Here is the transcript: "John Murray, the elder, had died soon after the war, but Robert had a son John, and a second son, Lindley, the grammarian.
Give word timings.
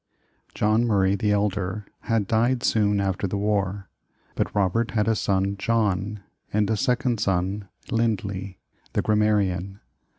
"John 0.55 0.85
Murray, 0.87 1.13
the 1.15 1.31
elder, 1.31 1.85
had 1.99 2.25
died 2.25 2.63
soon 2.63 2.99
after 2.99 3.27
the 3.27 3.37
war, 3.37 3.87
but 4.33 4.55
Robert 4.55 4.89
had 4.89 5.07
a 5.07 5.13
son 5.15 5.57
John, 5.57 6.23
and 6.51 6.67
a 6.71 6.75
second 6.75 7.19
son, 7.19 7.69
Lindley, 7.91 8.57
the 8.93 9.03
grammarian. 9.03 9.79